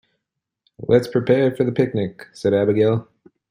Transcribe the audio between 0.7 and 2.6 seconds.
"Let's prepare for the picnic!", said